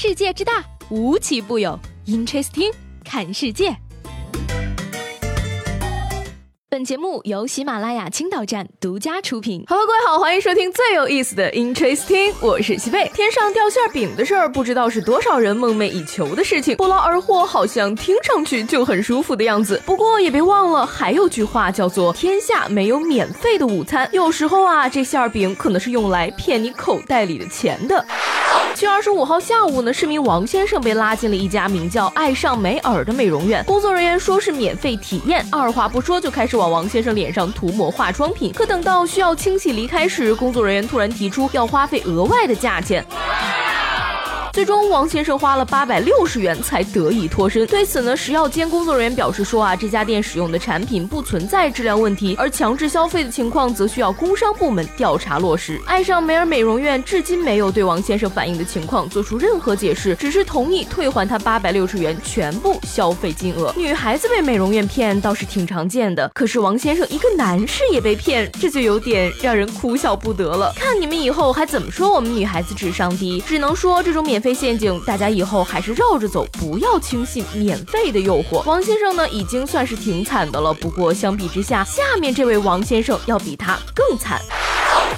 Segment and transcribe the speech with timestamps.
[0.00, 1.76] 世界之大，无奇不有。
[2.06, 2.72] Interesting，
[3.04, 3.76] 看世界。
[6.70, 9.64] 本节目由喜马拉雅青岛站独家出品。
[9.66, 13.10] 好了各位好，欢迎收听最有意思的 Interesting，我是西贝。
[13.12, 19.82] 天上掉馅饼的事儿，不知道是多少人梦寐以求的事情，不劳而获，好像听上去就很舒服的样子。
[19.84, 24.08] 不过也别忘了，还有句话叫做“天下没有免费的午餐”。
[24.14, 28.06] 有时候啊，这馅饼可能是用来骗你口袋里的钱的。
[28.78, 38.52] 七月二十五号下午呢，市民王先生被拉进了一家名叫“爱上美尔”的美容院，工作人员说是免费体验，二话不说就开始往王先生脸上涂抹化妆品。
[38.52, 43.04] 可等到需要清洗离开时，工作人员突然提出要花费额外的价钱。
[44.58, 47.64] 最终，王先生花了八百六十元才得以脱身。
[47.68, 55.80] 对此呢，食药监工作人员表示说啊，这家店使用的产品不存在质量问题，而强制消费的情况则需要工商部门调查落实。
[55.86, 63.72] 爱上美尔美容院至今没有对王先生反映的情况做出任何解释，只是同意退还他八百六十元全部消费金额。
[63.76, 70.72] 女孩子被美容院骗倒是挺常见的，可是王先生一个男士也被骗，这就有点让人哭笑不得了。
[70.74, 73.40] 看你们以后还怎么说我们女孩子智商低？
[73.46, 74.47] 只能说这种免费。
[74.52, 78.62] 陷阱，大家以后还是绕着走，不要轻信免费的诱惑。
[78.64, 84.40] 王先生呢，已经算是挺惨的了，不过相比之下，下面这位王先生要比他更惨。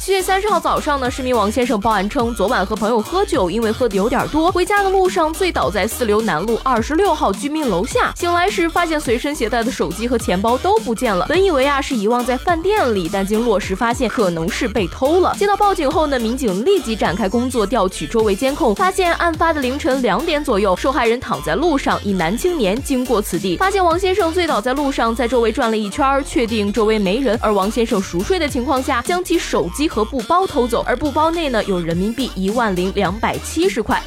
[0.00, 8.12] 七月三十号早上呢，市民王先生报案称，昨晚和朋友喝酒，因为喝的有点多，回家的路上醉倒在四流南路二十六号居民楼下。
[8.16, 15.34] 醒来时发现随身携带的手机和钱包都不见了，本以为啊是遗忘在饭店里，但经落实发现可能是被偷了。
[15.36, 34.00] 接到报警后呢，民警立即展开工作，调取周围监控，发现案发的凌晨两点左右，受害人躺在路上，一男青年经过此地，发现王先生醉倒在路上，在周围转了一圈，确定周围没人，而王先生熟睡的情况下，将其手机和布包偷走，而布包内呢有人民币一万零两百七十块。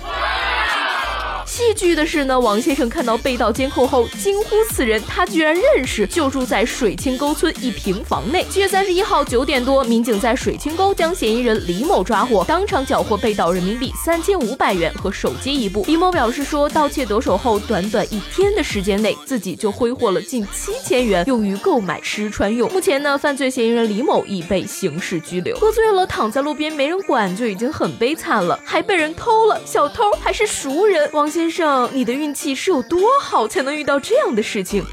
[1.61, 15.83] 戏剧的是呢，王先生看到被盗监控后惊呼：“此人他居然认识，就住在水清沟村一平房内。”七月三十一号九点多，民警在水清沟将嫌疑人李某抓获，当场缴获被盗人民币三千五百元和手机一部。
[15.85, 22.69] 李某表示说，盗窃得手后，短短一天的时间内，自己就挥霍了近七千元，用于购买吃穿用。
[22.73, 25.55] 目前呢，犯罪嫌疑人李某已被刑事拘留。
[25.57, 31.07] 喝醉了躺在路边没人管就已经很悲惨了，还被人偷了，小偷还是熟人。
[31.13, 31.89] 王先生上。
[31.93, 34.85] 你的运气是有多好才能遇到这样的事情？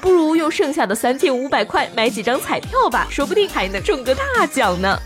[0.00, 4.96] 不如用剩下的三千五百块买几张彩票吧，说不定还能中个大奖呢。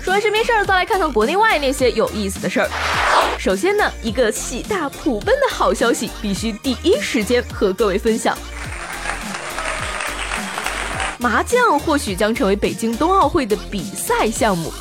[0.00, 2.68] 说完身边事儿，再来看看国内外那些有意思的事儿。
[3.38, 8.36] 首先呢，一个喜大普奔的好消息，必须第一时间和各位分享。
[11.18, 14.72] 麻将或许将成为北京冬奥会的比赛项目。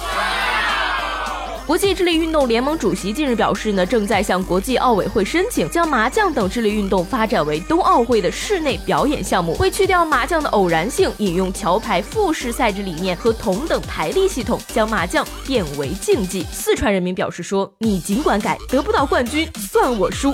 [1.70, 16.44] 国际智力运动联盟主席近日表示呢，正在向国际奥委会申请，将麻将等智力运动发展为冬奥会的室内表演项目，为去掉麻将的偶然性，引用桥牌复式赛制理念和同等排力系统，将麻将变为竞技。
[16.52, 20.34] 四川人民表示说：“你尽管改，得不到冠军算我输。”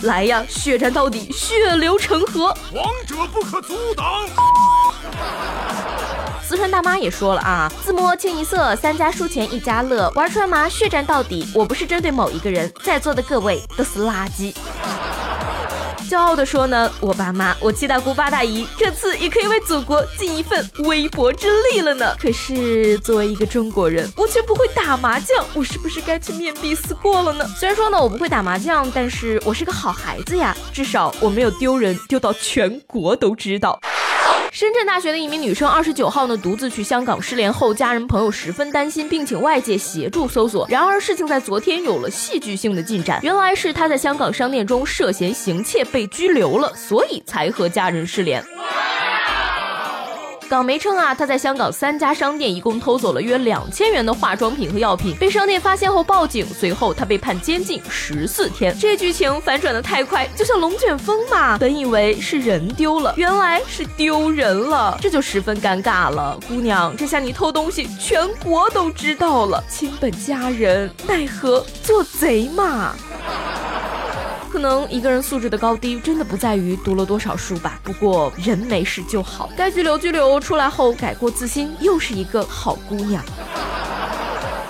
[0.00, 4.24] 来呀，血战到底，血流成河，王者不可阻挡。
[6.46, 11.48] 四川大妈也说了啊，自摸清一色，三家输钱一家乐，玩出来嘛，血战到底。
[11.54, 14.52] 我不是针对某一个人，在座的各位都是垃圾。
[16.06, 22.14] 骄傲的说呢，我爸妈，我七大姑八大姨，这次也可以为祖国尽一份微薄之力了呢。
[22.20, 27.48] 可是作为一个中国人，我却不会打麻将，我是不是该去面壁思过了呢？
[27.58, 33.80] 虽然说呢，我不会打麻将，但是我是个好孩子呀，至少我没有丢人，丢到全国都知道。
[34.54, 40.64] 深圳大学的一名女生，二十九号呢独自去香港失联后，家人朋友十分担心，并请外界协助搜索。
[40.70, 48.44] 然而事情在昨天有了戏剧性的进展，原来是她在香港商店中涉嫌行窃被拘留了，所以才和家人失联。
[50.48, 58.76] 港媒称啊，他在香港三家商店一共偷走了约两千元的化妆品和药品，被商店发现后报警，随后他被判监禁十四天。
[58.78, 61.56] 这剧情反转的太快，就像龙卷风嘛。
[61.58, 66.38] 本以为是人丢了，原来是丢人了，这就十分尴尬了。
[66.46, 72.94] 姑娘，这下你偷东西，全国都知道了，亲本家人奈何做贼嘛。
[74.54, 77.76] 可能一个人素质的高低，真的不在于读了多少书吧。
[77.82, 83.20] 不过人没事就好，该拘留拘留，出来后改过自新，又是一个好姑娘。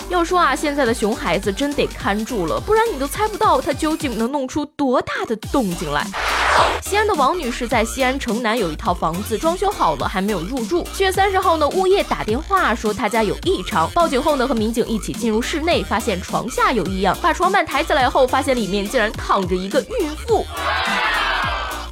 [0.09, 6.03] 要说啊，现在的熊孩子真得看住了，不然你都猜不到他究竟能弄出多大的动静来。
[6.83, 10.87] 西安的王女士在西安城南有一套房子，装修好了还没有入住。
[10.93, 20.47] 七月三十号呢，物业打电话说她家有异常，报警后呢，和民警一起进入室内，发现床下有异样，把床板抬起来后，发现里面竟然躺着一个孕妇。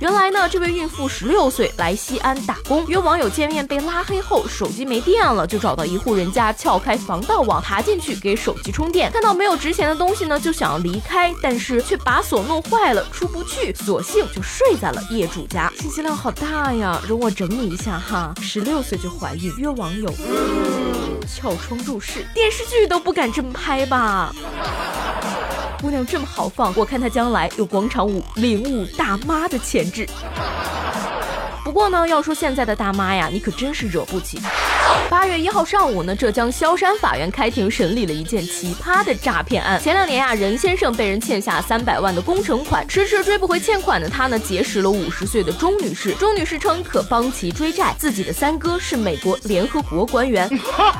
[0.02, 9.12] 原来呢，这位孕妇十六岁，来西安打工，约网友见面被拉黑后，手机没电了，就找到一户人家撬开防盗网，爬进去给手机充电。
[9.12, 15.72] 看到没有值钱的东西呢，就想要离开，但是却把锁弄坏了，出不去，索性就睡在了业主家。
[15.78, 18.34] 信息量好大呀，容我整理一下哈。
[18.40, 20.12] 十六岁就怀孕，约网友，
[21.28, 24.34] 撬窗入室，电视剧都不敢这么拍吧。
[25.82, 30.08] 姑娘这么豪放，我看她将来有广场舞领舞大妈的潜质。
[31.64, 34.40] 不过呢，要说现在的大妈呀，你可真是惹不起。
[35.08, 39.80] 八月一号上午呢，浙江萧山法院开庭审理了一件奇葩的诈骗案。
[39.80, 46.12] 前两年呀，任先生被人欠下三百万的工程款，迟迟追不回欠款的他呢，结识了五十岁的钟女士。
[46.14, 50.48] 钟女士称可帮其追债，自己的三哥是美国联合国官员，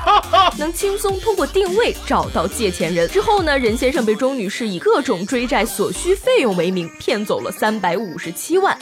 [0.57, 3.09] 能轻松通过定位找到借钱人。
[3.09, 8.77] 之后呢，任先生被钟女士以各种追债所需费用为名骗走了三百五十七万。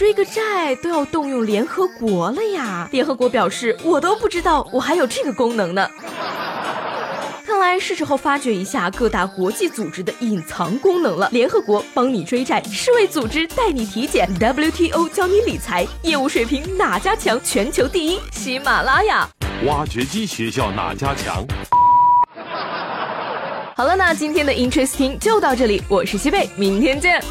[0.00, 2.88] 追个债都要动用联合国了呀！
[2.90, 5.86] 联合国表示，我都不知道我还有这个功能呢。
[7.44, 11.28] 看来是时候发掘一下各大国际组织的隐藏功能了。
[11.32, 17.38] 联合国帮你追债，世卫组织带你体检，WTO 教你理财，业务水平哪家强？
[17.44, 19.28] 全球第一，喜马拉雅。
[19.66, 21.44] 挖掘机学校哪家强？
[23.76, 27.22] 好了，那今天的 Interesting 就到这里，我是西贝，明天见。